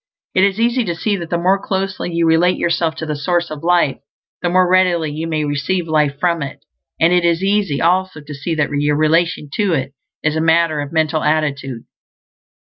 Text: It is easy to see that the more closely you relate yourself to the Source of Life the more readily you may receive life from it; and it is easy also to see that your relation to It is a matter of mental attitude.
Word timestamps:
It 0.33 0.43
is 0.43 0.59
easy 0.59 0.83
to 0.85 0.95
see 0.95 1.15
that 1.17 1.29
the 1.29 1.37
more 1.37 1.63
closely 1.63 2.11
you 2.11 2.25
relate 2.25 2.57
yourself 2.57 2.95
to 2.95 3.05
the 3.05 3.15
Source 3.15 3.51
of 3.51 3.63
Life 3.63 3.99
the 4.41 4.49
more 4.49 4.67
readily 4.67 5.11
you 5.11 5.27
may 5.27 5.43
receive 5.45 5.87
life 5.87 6.17
from 6.19 6.41
it; 6.41 6.65
and 6.99 7.13
it 7.13 7.23
is 7.23 7.43
easy 7.43 7.79
also 7.79 8.19
to 8.19 8.33
see 8.33 8.55
that 8.55 8.71
your 8.71 8.95
relation 8.95 9.51
to 9.57 9.73
It 9.73 9.93
is 10.23 10.35
a 10.35 10.41
matter 10.41 10.81
of 10.81 10.91
mental 10.91 11.21
attitude. 11.21 11.83